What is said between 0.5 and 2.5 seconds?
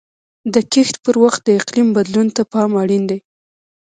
د کښت پر وخت د اقلیم بدلون ته